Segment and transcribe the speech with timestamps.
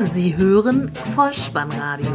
[0.00, 2.12] Sie hören Vollspannradio,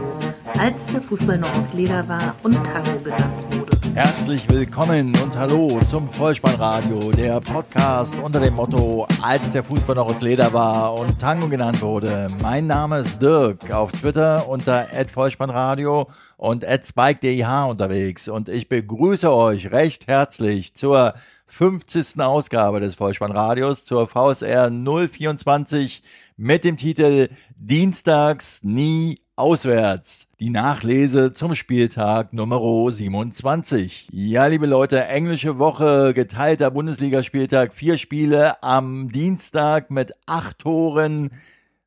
[0.57, 3.77] als der Fußball noch aus Leder war und Tango genannt wurde.
[3.93, 10.05] Herzlich willkommen und hallo zum Vollspannradio, der Podcast unter dem Motto, als der Fußball noch
[10.05, 12.27] aus Leder war und Tango genannt wurde.
[12.41, 19.71] Mein Name ist Dirk, auf Twitter unter @vollspannradio und @spike_dih unterwegs und ich begrüße euch
[19.71, 21.15] recht herzlich zur
[21.47, 22.19] 50.
[22.21, 26.01] Ausgabe des Vollspannradios zur VSR 024
[26.37, 30.27] mit dem Titel Dienstags nie auswärts.
[30.39, 32.61] Die Nachlese zum Spieltag Nummer
[32.91, 34.09] 27.
[34.11, 41.31] Ja, liebe Leute, englische Woche, geteilter Bundesligaspieltag, vier Spiele am Dienstag mit acht Toren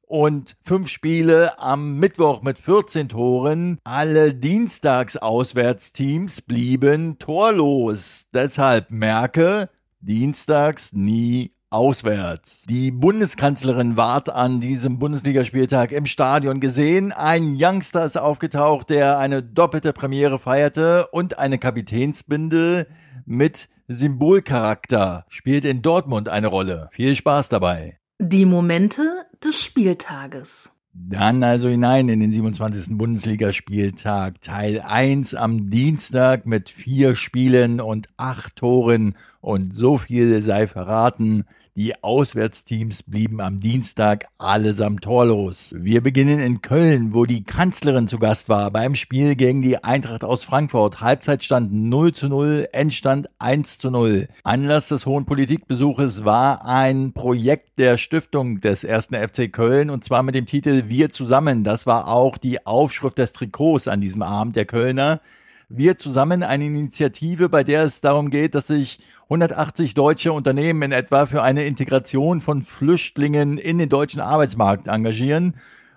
[0.07, 3.79] und fünf Spiele am Mittwoch mit 14 Toren.
[3.85, 8.29] Alle Dienstagsauswärtsteams blieben torlos.
[8.33, 12.65] Deshalb merke, Dienstags nie auswärts.
[12.69, 17.13] Die Bundeskanzlerin ward an diesem Bundesligaspieltag im Stadion gesehen.
[17.13, 22.87] Ein Youngster ist aufgetaucht, der eine doppelte Premiere feierte und eine Kapitänsbinde
[23.25, 26.89] mit Symbolcharakter spielt in Dortmund eine Rolle.
[26.93, 27.99] Viel Spaß dabei.
[28.19, 30.76] Die Momente des Spieltages.
[30.99, 32.97] Dann also hinein in den 27.
[32.97, 40.67] Bundesligaspieltag, Teil 1 am Dienstag mit vier Spielen und acht Toren und so viel sei
[40.67, 41.45] verraten.
[41.79, 45.75] Die Auswärtsteams blieben am Dienstag allesamt torlos.
[45.77, 50.25] Wir beginnen in Köln, wo die Kanzlerin zu Gast war beim Spiel gegen die Eintracht
[50.25, 51.03] aus Frankfurt.
[51.03, 54.27] Halbzeitstand 0 zu 0, Endstand 1 zu 0.
[54.43, 60.23] Anlass des hohen Politikbesuches war ein Projekt der Stiftung des ersten FC Köln und zwar
[60.23, 61.63] mit dem Titel Wir zusammen.
[61.63, 65.21] Das war auch die Aufschrift des Trikots an diesem Abend der Kölner.
[65.69, 70.93] Wir zusammen eine Initiative, bei der es darum geht, dass sich 180 deutsche Unternehmen in
[70.93, 75.55] etwa für eine Integration von Flüchtlingen in den deutschen Arbeitsmarkt engagieren.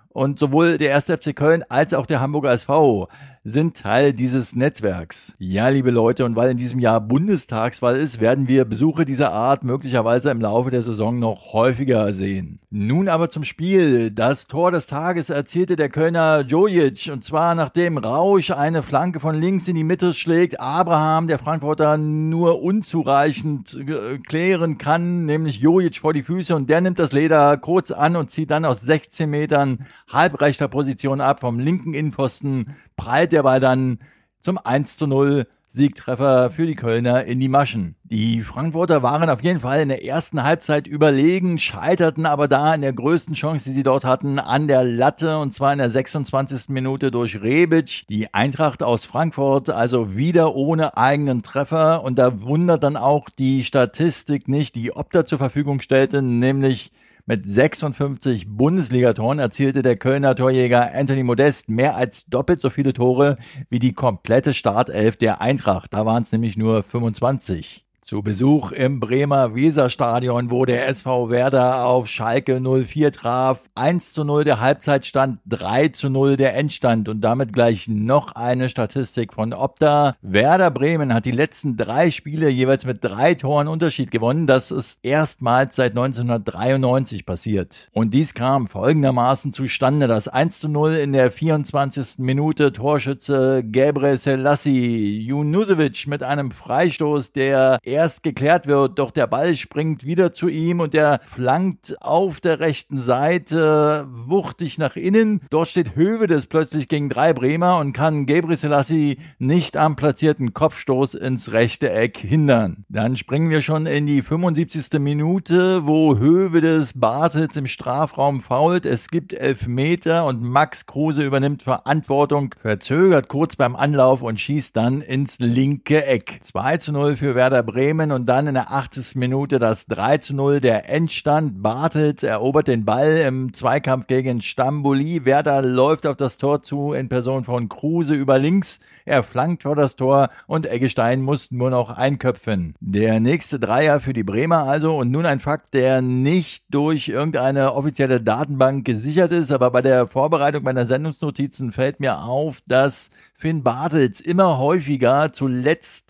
[0.08, 1.04] Und sowohl der 1.
[1.04, 3.08] FC Köln als auch der Hamburger SV
[3.42, 5.34] sind Teil dieses Netzwerks.
[5.38, 9.64] Ja, liebe Leute, und weil in diesem Jahr Bundestagswahl ist, werden wir Besuche dieser Art
[9.64, 12.60] möglicherweise im Laufe der Saison noch häufiger sehen.
[12.68, 14.10] Nun aber zum Spiel.
[14.10, 19.40] Das Tor des Tages erzielte der Kölner Jojic und zwar nachdem Rausch eine Flanke von
[19.40, 25.96] links in die Mitte schlägt, Abraham, der Frankfurter, nur unzureichend äh, klären kann, nämlich Jojic
[25.96, 29.28] vor die Füße und der nimmt das Leder kurz an und zieht dann aus 16
[29.28, 33.98] Metern halbrechter Position ab vom linken Innenpfosten prallt der Ball dann
[34.42, 37.94] zum 1 zu 0 Siegtreffer für die Kölner in die Maschen.
[38.02, 42.82] Die Frankfurter waren auf jeden Fall in der ersten Halbzeit überlegen, scheiterten aber da in
[42.82, 46.68] der größten Chance, die sie dort hatten, an der Latte und zwar in der 26.
[46.68, 48.04] Minute durch Rebic.
[48.10, 53.64] Die Eintracht aus Frankfurt also wieder ohne eigenen Treffer und da wundert dann auch die
[53.64, 56.92] Statistik nicht, die Opta zur Verfügung stellte, nämlich
[57.26, 63.36] mit 56 Bundesligatoren erzielte der Kölner Torjäger Anthony Modest mehr als doppelt so viele Tore
[63.68, 65.92] wie die komplette Startelf der Eintracht.
[65.92, 67.86] Da waren es nämlich nur 25.
[68.10, 73.70] Zu Besuch im Bremer Weserstadion, wo der SV Werder auf Schalke 04 traf.
[73.76, 78.68] 1 zu 0 der Halbzeitstand, 3 zu 0 der Endstand und damit gleich noch eine
[78.68, 80.16] Statistik von Opta.
[80.22, 84.48] Werder Bremen hat die letzten drei Spiele jeweils mit drei Toren Unterschied gewonnen.
[84.48, 87.90] Das ist erstmals seit 1993 passiert.
[87.92, 90.08] Und dies kam folgendermaßen zustande.
[90.08, 92.18] Das 1 zu 0 in der 24.
[92.18, 99.54] Minute Torschütze Gebre Selassie Junusovic mit einem Freistoß, der erst geklärt wird, doch der Ball
[99.54, 105.42] springt wieder zu ihm und er flankt auf der rechten Seite wuchtig nach innen.
[105.50, 111.12] Dort steht Hövedes plötzlich gegen drei Bremer und kann Gabriel Selassie nicht am platzierten Kopfstoß
[111.12, 112.86] ins rechte Eck hindern.
[112.88, 114.98] Dann springen wir schon in die 75.
[114.98, 118.86] Minute, wo Hövedes Bartels im Strafraum fault.
[118.86, 125.02] Es gibt Elfmeter und Max Kruse übernimmt Verantwortung, verzögert kurz beim Anlauf und schießt dann
[125.02, 126.38] ins linke Eck.
[126.40, 127.89] 2 zu 0 für Werder Bremen.
[127.90, 129.16] Bremen und dann in der 80.
[129.16, 131.60] Minute das 3 zu 0 der Endstand.
[131.60, 135.24] Bartels erobert den Ball im Zweikampf gegen Stamboli.
[135.24, 138.78] Werder läuft auf das Tor zu in Person von Kruse über links.
[139.06, 142.76] Er flankt vor das Tor und Eggestein muss nur noch einköpfen.
[142.78, 147.74] Der nächste Dreier für die Bremer also und nun ein Fakt, der nicht durch irgendeine
[147.74, 153.64] offizielle Datenbank gesichert ist, aber bei der Vorbereitung meiner Sendungsnotizen fällt mir auf, dass Finn
[153.64, 156.09] Bartels immer häufiger zuletzt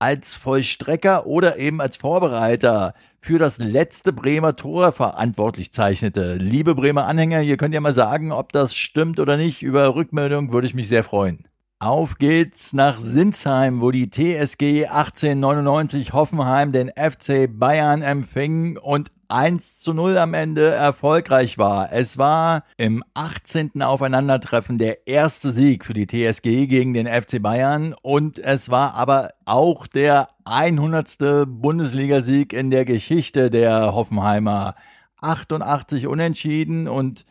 [0.00, 6.36] als Vollstrecker oder eben als Vorbereiter für das letzte Bremer Tor verantwortlich zeichnete.
[6.36, 9.62] Liebe Bremer Anhänger, ihr könnt ja mal sagen, ob das stimmt oder nicht.
[9.62, 11.44] Über Rückmeldung würde ich mich sehr freuen.
[11.78, 19.80] Auf geht's nach Sinsheim, wo die TSG 1899 Hoffenheim den FC Bayern empfing und 1
[19.80, 21.92] zu 0 am Ende erfolgreich war.
[21.92, 23.82] Es war im 18.
[23.82, 29.30] Aufeinandertreffen der erste Sieg für die TSG gegen den FC Bayern und es war aber
[29.44, 31.46] auch der 100.
[31.46, 34.74] Bundesligasieg in der Geschichte der Hoffenheimer.
[35.20, 37.24] 88 Unentschieden und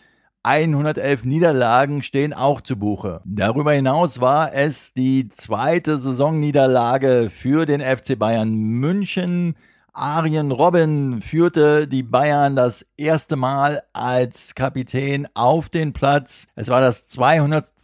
[0.44, 3.22] 111 Niederlagen stehen auch zu Buche.
[3.25, 9.56] Darüber hinaus war es die zweite Saisonniederlage für den FC Bayern München.
[10.00, 16.48] Arjen Robben führte die Bayern das erste Mal als Kapitän auf den Platz.
[16.56, 17.06] Es war das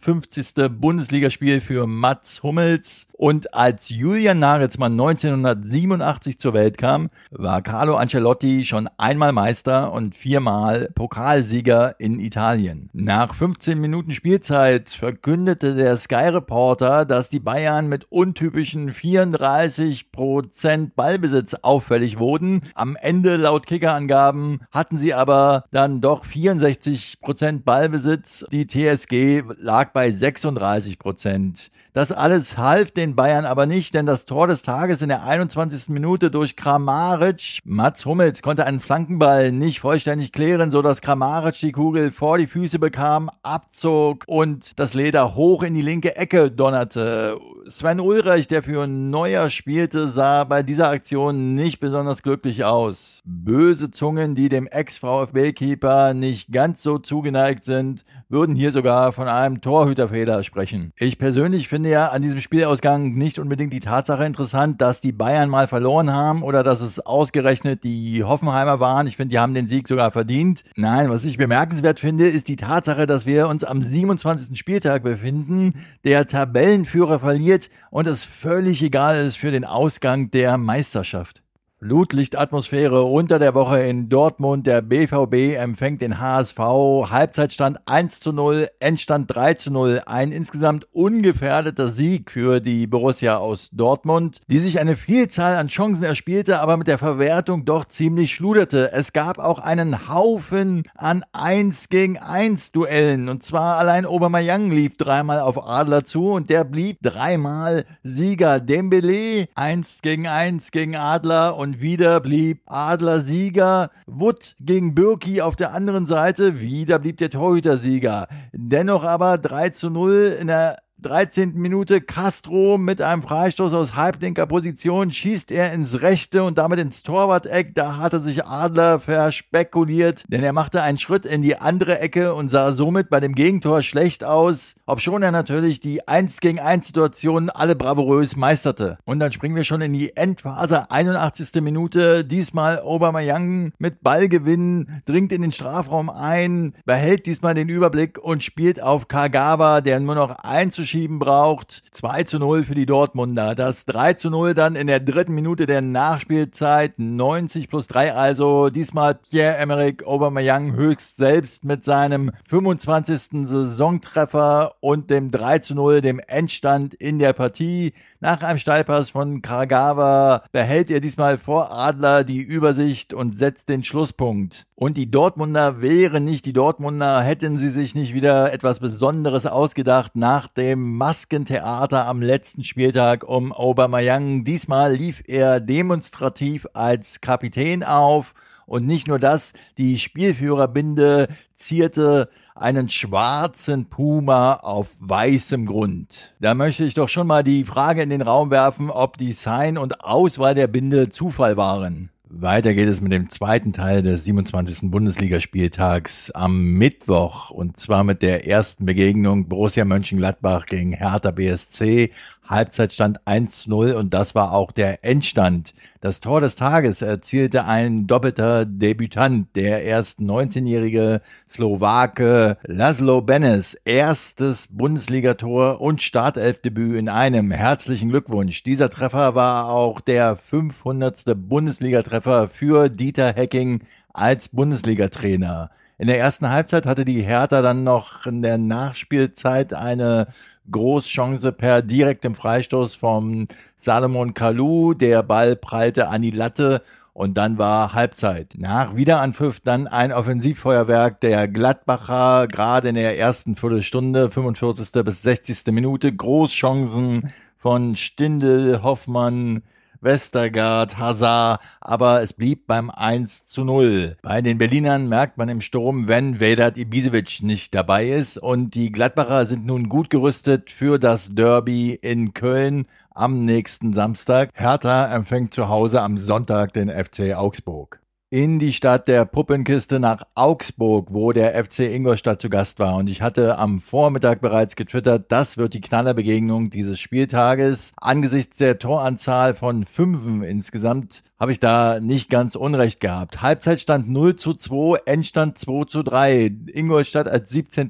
[0.06, 0.70] 250.
[0.80, 3.08] Bundesligaspiel für Mats Hummels.
[3.18, 10.14] Und als Julian Nagelsmann 1987 zur Welt kam, war Carlo Ancelotti schon einmal Meister und
[10.14, 12.90] viermal Pokalsieger in Italien.
[12.92, 20.94] Nach 15 Minuten Spielzeit verkündete der Sky Reporter, dass die Bayern mit untypischen 34 Prozent
[20.94, 22.60] Ballbesitz auffällig wurden.
[22.74, 28.44] Am Ende laut Kickerangaben hatten sie aber dann doch 64 Prozent Ballbesitz.
[28.52, 31.70] Die TSG lag bei 36 Prozent.
[31.94, 35.88] Das alles half den Bayern aber nicht, denn das Tor des Tages in der 21.
[35.88, 41.72] Minute durch Kramaric, Mats Hummels konnte einen Flankenball nicht vollständig klären, so dass Kramaric die
[41.72, 47.38] Kugel vor die Füße bekam, abzog und das Leder hoch in die linke Ecke donnerte.
[47.68, 53.22] Sven Ulreich, der für Neuer spielte, sah bei dieser Aktion nicht besonders glücklich aus.
[53.24, 59.60] Böse Zungen, die dem Ex-VfB-Keeper nicht ganz so zugeneigt sind, würden hier sogar von einem
[59.60, 60.92] Torhüterfehler sprechen.
[60.96, 65.50] Ich persönlich finde ja an diesem Spielausgang nicht unbedingt die Tatsache interessant, dass die Bayern
[65.50, 69.08] mal verloren haben oder dass es ausgerechnet die Hoffenheimer waren.
[69.08, 70.62] Ich finde, die haben den Sieg sogar verdient.
[70.76, 74.56] Nein, was ich bemerkenswert finde, ist die Tatsache, dass wir uns am 27.
[74.56, 75.74] Spieltag befinden,
[76.04, 77.55] der Tabellenführer verliert
[77.90, 81.42] und es völlig egal ist für den Ausgang der Meisterschaft.
[81.86, 84.66] Flutlichtatmosphäre unter der Woche in Dortmund.
[84.66, 86.58] Der BVB empfängt den HSV.
[86.58, 90.02] Halbzeitstand 1 zu 0, Endstand 3 zu 0.
[90.04, 96.02] Ein insgesamt ungefährdeter Sieg für die Borussia aus Dortmund, die sich eine Vielzahl an Chancen
[96.02, 98.90] erspielte, aber mit der Verwertung doch ziemlich schluderte.
[98.92, 103.28] Es gab auch einen Haufen an 1 gegen 1 Duellen.
[103.28, 108.58] Und zwar allein Obermeier lief dreimal auf Adler zu und der blieb dreimal Sieger.
[108.58, 113.90] Dembele 1 gegen 1 gegen Adler und und wieder blieb Adler Sieger.
[114.06, 116.60] Wood gegen Birki auf der anderen Seite.
[116.60, 118.28] Wieder blieb der Torhüter Sieger.
[118.52, 121.54] Dennoch aber 3 zu 0 in der 13.
[121.54, 127.04] Minute Castro mit einem Freistoß aus halblinker Position schießt er ins rechte und damit ins
[127.04, 127.76] Torwart-Eck.
[127.76, 132.48] Da hatte sich Adler verspekuliert, denn er machte einen Schritt in die andere Ecke und
[132.48, 137.50] sah somit bei dem Gegentor schlecht aus, obschon er natürlich die 1 gegen 1 Situation
[137.50, 138.98] alle bravourös meisterte.
[139.04, 141.62] Und dann springen wir schon in die Endphase, 81.
[141.62, 142.24] Minute.
[142.24, 148.82] Diesmal Aubameyang mit Ballgewinn, dringt in den Strafraum ein, behält diesmal den Überblick und spielt
[148.82, 151.82] auf Kagawa, der nur noch einzuschieben schieben braucht.
[151.90, 153.54] 2 zu 0 für die Dortmunder.
[153.54, 156.98] Das 3 zu 0 dann in der dritten Minute der Nachspielzeit.
[156.98, 158.70] 90 plus 3 also.
[158.70, 163.46] Diesmal Pierre-Emerick Aubameyang höchst selbst mit seinem 25.
[163.46, 167.92] Saisontreffer und dem 3 zu 0, dem Endstand in der Partie.
[168.20, 173.82] Nach einem Steilpass von Karagawa behält er diesmal vor Adler die Übersicht und setzt den
[173.82, 174.66] Schlusspunkt.
[174.78, 180.16] Und die Dortmunder wären nicht die Dortmunder, hätten sie sich nicht wieder etwas Besonderes ausgedacht
[180.16, 184.44] nach dem Maskentheater am letzten Spieltag um Aubameyang.
[184.44, 188.34] Diesmal lief er demonstrativ als Kapitän auf
[188.66, 196.34] und nicht nur das, die Spielführerbinde zierte einen schwarzen Puma auf weißem Grund.
[196.38, 200.04] Da möchte ich doch schon mal die Frage in den Raum werfen, ob Design und
[200.04, 202.10] Auswahl der Binde Zufall waren.
[202.28, 204.90] Weiter geht es mit dem zweiten Teil des 27.
[204.90, 212.10] Bundesligaspieltags am Mittwoch und zwar mit der ersten Begegnung Borussia Mönchengladbach gegen Hertha BSC
[212.48, 215.74] Halbzeitstand 1-0 und das war auch der Endstand.
[216.00, 221.20] Das Tor des Tages erzielte ein doppelter Debütant, der erst 19-jährige
[221.52, 227.50] Slowake Laszlo Benes, erstes Bundesligator und Startelfdebüt in einem.
[227.50, 228.62] Herzlichen Glückwunsch.
[228.62, 231.24] Dieser Treffer war auch der 500.
[231.36, 233.80] Bundesligatreffer für Dieter Hecking
[234.12, 235.70] als Bundesligatrainer.
[235.98, 240.26] In der ersten Halbzeit hatte die Hertha dann noch in der Nachspielzeit eine
[240.70, 243.48] Großchance per direktem Freistoß vom
[243.78, 244.92] Salomon Kalou.
[244.92, 246.82] Der Ball prallte an die Latte
[247.14, 248.56] und dann war Halbzeit.
[248.58, 255.02] Nach Wiederanpfiff dann ein Offensivfeuerwerk der Gladbacher, gerade in der ersten Viertelstunde, 45.
[255.02, 255.72] bis 60.
[255.72, 256.14] Minute.
[256.14, 259.62] Großchancen von Stindel, Hoffmann,
[260.00, 264.16] Westergaard, Hazard, aber es blieb beim 1 zu 0.
[264.22, 268.92] Bei den Berlinern merkt man im Sturm, wenn Vedat Ibisevic nicht dabei ist und die
[268.92, 274.50] Gladbacher sind nun gut gerüstet für das Derby in Köln am nächsten Samstag.
[274.54, 280.24] Hertha empfängt zu Hause am Sonntag den FC Augsburg in die Stadt der Puppenkiste nach
[280.34, 282.96] Augsburg, wo der FC Ingolstadt zu Gast war.
[282.96, 287.92] Und ich hatte am Vormittag bereits getwittert, das wird die Knallerbegegnung dieses Spieltages.
[288.00, 293.42] Angesichts der Toranzahl von Fünfen insgesamt habe ich da nicht ganz unrecht gehabt.
[293.42, 296.50] Halbzeitstand 0 zu 2, Endstand 2 zu 3.
[296.72, 297.88] Ingolstadt als 17.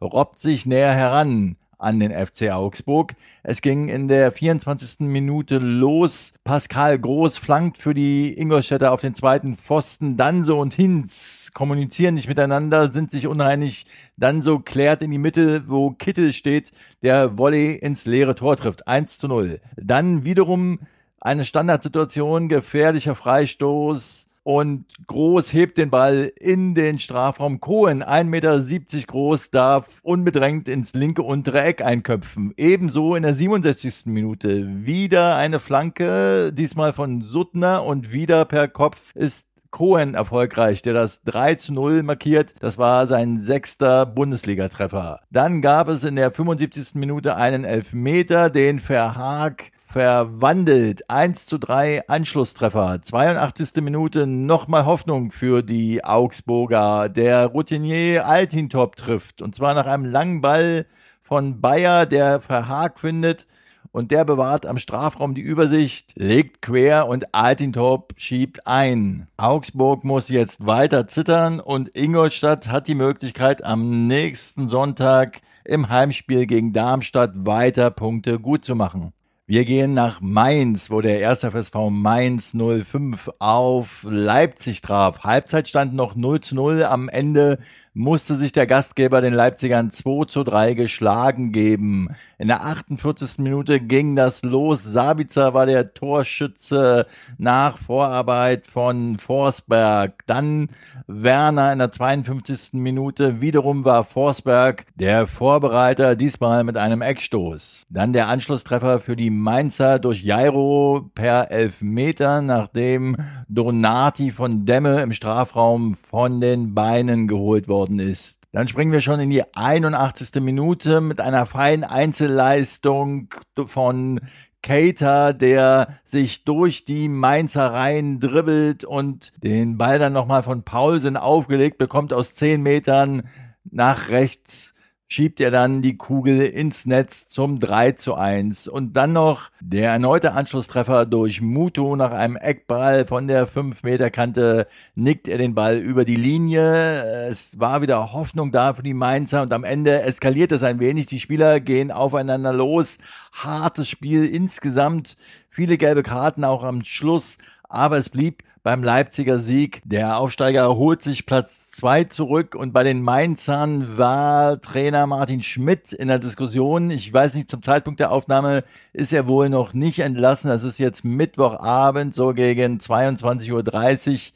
[0.00, 3.14] robbt sich näher heran an den FC Augsburg.
[3.42, 5.00] Es ging in der 24.
[5.00, 6.34] Minute los.
[6.44, 10.16] Pascal Groß flankt für die Ingolstädter auf den zweiten Pfosten.
[10.16, 13.86] Danso und Hinz kommunizieren nicht miteinander, sind sich uneinig.
[14.16, 18.88] Danso klärt in die Mitte, wo Kittel steht, der Volley ins leere Tor trifft.
[18.88, 19.60] 1 zu 0.
[19.76, 20.80] Dann wiederum
[21.20, 27.60] eine Standardsituation, gefährlicher Freistoß und Groß hebt den Ball in den Strafraum.
[27.60, 32.54] Cohen, 1,70 Meter groß, darf unbedrängt ins linke untere Eck einköpfen.
[32.56, 34.06] Ebenso in der 67.
[34.06, 40.94] Minute wieder eine Flanke, diesmal von Suttner und wieder per Kopf ist Cohen erfolgreich, der
[40.94, 42.54] das 3 zu 0 markiert.
[42.60, 45.20] Das war sein sechster Bundesligatreffer.
[45.30, 46.94] Dann gab es in der 75.
[46.94, 51.10] Minute einen Elfmeter, den Verhaag verwandelt.
[51.10, 53.02] 1 zu 3 Anschlusstreffer.
[53.02, 53.82] 82.
[53.82, 57.08] Minute nochmal Hoffnung für die Augsburger.
[57.08, 59.42] Der Routinier Altintop trifft.
[59.42, 60.86] Und zwar nach einem langen Ball
[61.24, 63.48] von Bayer, der Verhag findet.
[63.90, 69.26] Und der bewahrt am Strafraum die Übersicht, legt quer und Altintop schiebt ein.
[69.36, 76.46] Augsburg muss jetzt weiter zittern und Ingolstadt hat die Möglichkeit am nächsten Sonntag im Heimspiel
[76.46, 79.12] gegen Darmstadt weiter Punkte gut zu machen.
[79.50, 85.20] Wir gehen nach Mainz, wo der erste FSV Mainz 05 auf Leipzig traf.
[85.20, 86.84] Halbzeitstand noch 0 zu 0.
[86.84, 87.58] Am Ende
[87.98, 92.08] musste sich der Gastgeber den Leipzigern 2 zu 3 geschlagen geben.
[92.38, 93.38] In der 48.
[93.38, 94.84] Minute ging das los.
[94.84, 97.06] Sabitzer war der Torschütze
[97.38, 100.22] nach Vorarbeit von Forsberg.
[100.26, 100.68] Dann
[101.08, 102.74] Werner in der 52.
[102.74, 103.40] Minute.
[103.40, 107.86] Wiederum war Forsberg der Vorbereiter, diesmal mit einem Eckstoß.
[107.90, 113.16] Dann der Anschlusstreffer für die Mainzer durch Jairo per Elfmeter, nachdem
[113.48, 118.38] Donati von Demme im Strafraum von den Beinen geholt worden geworden ist.
[118.52, 120.40] Dann springen wir schon in die 81.
[120.42, 124.20] Minute mit einer feinen Einzelleistung von
[124.62, 131.16] Cater, der sich durch die Mainzer Reihen dribbelt und den Ball dann nochmal von Paulsen
[131.16, 133.22] aufgelegt bekommt aus 10 Metern
[133.70, 134.72] nach rechts
[135.08, 138.68] schiebt er dann die Kugel ins Netz zum 3 zu 1.
[138.68, 145.26] Und dann noch der erneute Anschlusstreffer durch Muto nach einem Eckball von der 5-Meter-Kante nickt
[145.26, 147.28] er den Ball über die Linie.
[147.28, 151.06] Es war wieder Hoffnung da für die Mainzer und am Ende eskaliert es ein wenig.
[151.06, 152.98] Die Spieler gehen aufeinander los.
[153.32, 155.16] Hartes Spiel insgesamt.
[155.48, 157.38] Viele gelbe Karten auch am Schluss.
[157.70, 159.80] Aber es blieb beim Leipziger Sieg.
[159.86, 165.94] Der Aufsteiger holt sich Platz zwei zurück und bei den Mainzern war Trainer Martin Schmidt
[165.94, 166.90] in der Diskussion.
[166.90, 170.50] Ich weiß nicht, zum Zeitpunkt der Aufnahme ist er wohl noch nicht entlassen.
[170.50, 174.32] Es ist jetzt Mittwochabend, so gegen 22.30 Uhr.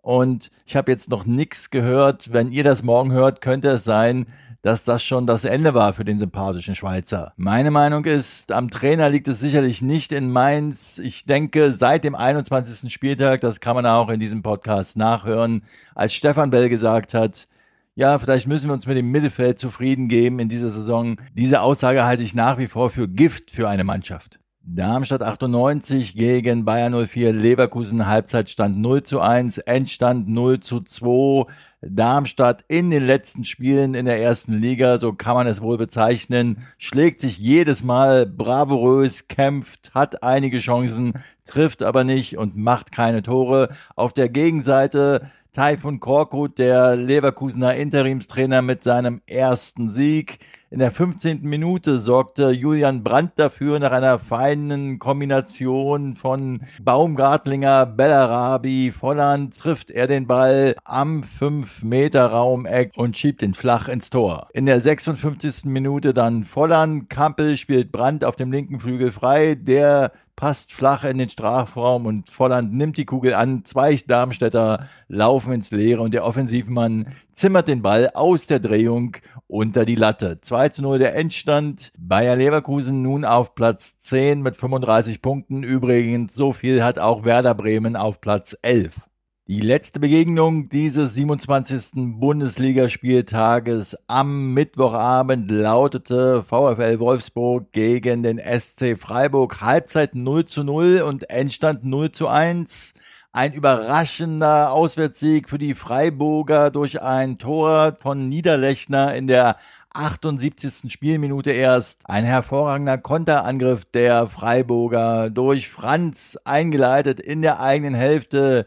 [0.00, 2.32] Und ich habe jetzt noch nichts gehört.
[2.32, 4.26] Wenn ihr das morgen hört, könnte es sein,
[4.62, 7.32] dass das schon das Ende war für den sympathischen Schweizer.
[7.36, 10.98] Meine Meinung ist, am Trainer liegt es sicherlich nicht in Mainz.
[10.98, 12.92] Ich denke, seit dem 21.
[12.92, 15.64] Spieltag, das kann man auch in diesem Podcast nachhören,
[15.94, 17.48] als Stefan Bell gesagt hat,
[17.94, 21.16] ja, vielleicht müssen wir uns mit dem Mittelfeld zufrieden geben in dieser Saison.
[21.34, 24.38] Diese Aussage halte ich nach wie vor für Gift für eine Mannschaft.
[24.64, 31.46] Darmstadt 98 gegen Bayern 04, Leverkusen Halbzeitstand 0 zu 1, Endstand 0 zu 2.
[31.80, 36.58] Darmstadt in den letzten Spielen in der ersten Liga, so kann man es wohl bezeichnen,
[36.78, 41.14] schlägt sich jedes Mal bravourös, kämpft, hat einige Chancen,
[41.44, 43.68] trifft aber nicht und macht keine Tore.
[43.96, 50.38] Auf der Gegenseite Taifun Korkut, der Leverkusener Interimstrainer mit seinem ersten Sieg.
[50.70, 51.42] In der 15.
[51.42, 60.06] Minute sorgte Julian Brandt dafür, nach einer feinen Kombination von Baumgartlinger, Bellarabi, Volland trifft er
[60.06, 64.48] den Ball am 5-Meter-Raumeck und schiebt ihn flach ins Tor.
[64.54, 65.66] In der 56.
[65.66, 71.18] Minute dann Volland, Kampel spielt Brandt auf dem linken Flügel frei, der passt flach in
[71.18, 73.64] den Strafraum und Volland nimmt die Kugel an.
[73.64, 79.84] Zwei Darmstädter laufen ins Leere und der Offensivmann zimmert den Ball aus der Drehung unter
[79.84, 80.40] die Latte.
[80.40, 81.92] 2 zu 0 der Endstand.
[81.96, 85.62] Bayer Leverkusen nun auf Platz 10 mit 35 Punkten.
[85.62, 89.11] Übrigens, so viel hat auch Werder Bremen auf Platz 11.
[89.52, 92.18] Die letzte Begegnung dieses 27.
[92.18, 101.28] Bundesligaspieltages am Mittwochabend lautete VfL Wolfsburg gegen den SC Freiburg Halbzeit 0 zu 0 und
[101.28, 102.94] Endstand 0 zu 1.
[103.32, 109.56] Ein überraschender Auswärtssieg für die Freiburger durch ein Tor von Niederlechner in der
[109.90, 110.90] 78.
[110.90, 112.08] Spielminute erst.
[112.08, 118.66] Ein hervorragender Konterangriff der Freiburger durch Franz eingeleitet in der eigenen Hälfte.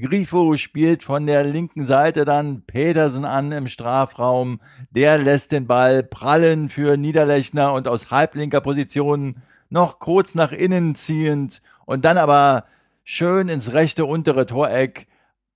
[0.00, 4.60] Grifo spielt von der linken Seite dann Petersen an im Strafraum.
[4.90, 9.36] Der lässt den Ball prallen für Niederlechner und aus halblinker Position
[9.70, 12.64] noch kurz nach innen ziehend und dann aber
[13.02, 15.06] schön ins rechte untere Toreck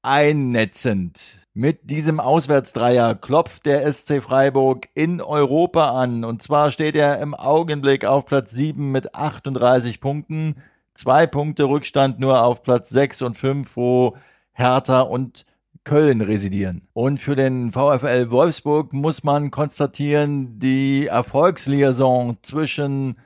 [0.03, 1.39] einnetzend.
[1.55, 6.25] Mit diesem Auswärtsdreier klopft der SC Freiburg in Europa an.
[6.25, 10.63] Und zwar steht er im Augenblick auf Platz 7 mit 38 Punkten.
[10.99, 14.17] Zwei Punkte Rückstand nur auf Platz 6 und 5, wo
[14.51, 15.47] Hertha und
[15.85, 16.89] Köln residieren.
[16.93, 23.17] Und für den VfL Wolfsburg muss man konstatieren, die Erfolgsliaison zwischen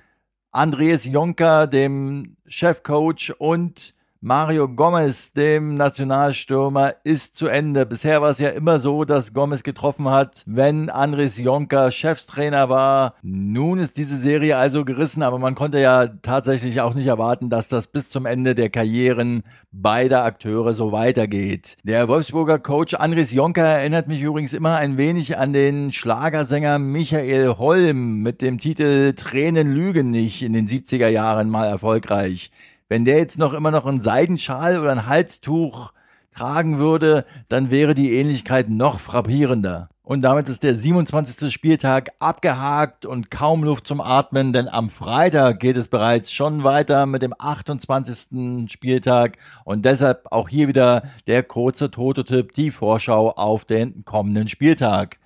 [0.50, 7.84] Andreas Jonker, dem Chefcoach, und Mario Gomez, dem Nationalstürmer, ist zu Ende.
[7.86, 13.16] Bisher war es ja immer so, dass Gomez getroffen hat, wenn Andres Jonker Chefstrainer war.
[13.22, 17.66] Nun ist diese Serie also gerissen, aber man konnte ja tatsächlich auch nicht erwarten, dass
[17.66, 21.76] das bis zum Ende der Karrieren beider Akteure so weitergeht.
[21.82, 27.56] Der Wolfsburger Coach Andres Jonker erinnert mich übrigens immer ein wenig an den Schlagersänger Michael
[27.58, 32.52] Holm mit dem Titel Tränen lügen nicht in den 70er Jahren mal erfolgreich.
[32.92, 35.94] Wenn der jetzt noch immer noch einen Seidenschal oder ein Halstuch
[36.36, 39.88] tragen würde, dann wäre die Ähnlichkeit noch frappierender.
[40.02, 41.50] Und damit ist der 27.
[41.50, 47.06] Spieltag abgehakt und kaum Luft zum Atmen, denn am Freitag geht es bereits schon weiter
[47.06, 48.70] mit dem 28.
[48.70, 55.16] Spieltag und deshalb auch hier wieder der kurze Tototyp, die Vorschau auf den kommenden Spieltag.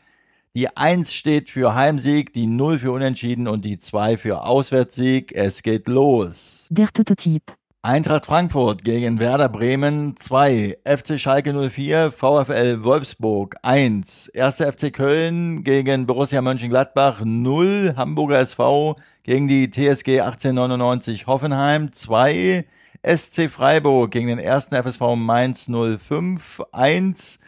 [0.57, 5.33] Die 1 steht für Heimsieg, die 0 für Unentschieden und die 2 für Auswärtssieg.
[5.35, 6.67] Es geht los.
[6.71, 7.43] Der Tototyp.
[7.83, 14.57] Eintracht Frankfurt gegen Werder Bremen 2, FC Schalke 04, VfL Wolfsburg 1, 1.
[14.57, 22.65] FC Köln gegen Borussia Mönchengladbach 0, Hamburger SV gegen die TSG 1899 Hoffenheim 2,
[23.07, 24.71] SC Freiburg gegen den 1.
[24.73, 27.39] FSV Mainz 05 1,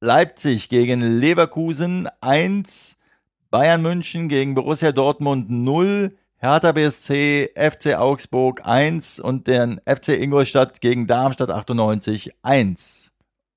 [0.00, 2.98] Leipzig gegen Leverkusen 1,
[3.50, 10.80] Bayern München gegen Borussia Dortmund 0, Hertha BSC, FC Augsburg 1 und den FC Ingolstadt
[10.82, 13.13] gegen Darmstadt 98 1.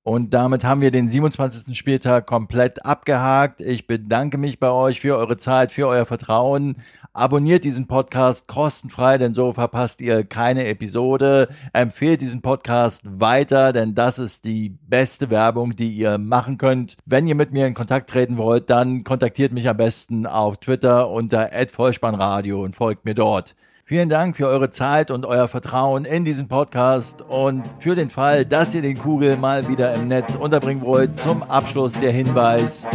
[0.08, 1.76] Und damit haben wir den 27.
[1.76, 3.60] Spieltag komplett abgehakt.
[3.60, 6.76] Ich bedanke mich bei euch für eure Zeit, für euer Vertrauen.
[7.12, 11.48] Abonniert diesen Podcast kostenfrei, denn so verpasst ihr keine Episode.
[11.74, 16.96] Empfehlt diesen Podcast weiter, denn das ist die beste Werbung, die ihr machen könnt.
[17.04, 21.10] Wenn ihr mit mir in Kontakt treten wollt, dann kontaktiert mich am besten auf Twitter
[21.10, 23.54] unter @vollspannradio und folgt mir dort.
[23.88, 28.44] Vielen Dank für eure Zeit und euer Vertrauen in diesen Podcast und für den Fall,
[28.44, 32.86] dass ihr den Kugel mal wieder im Netz unterbringen wollt, zum Abschluss der Hinweis.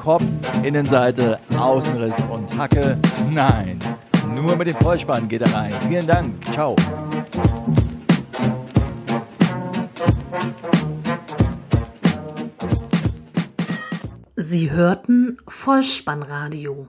[0.00, 0.24] Kopf,
[0.64, 2.98] Innenseite, Außenriss und Hacke.
[3.30, 3.78] Nein,
[4.34, 5.72] nur mit dem Vollspann geht er rein.
[5.88, 6.44] Vielen Dank.
[6.46, 6.74] Ciao.
[14.34, 16.88] Sie hörten Vollspannradio.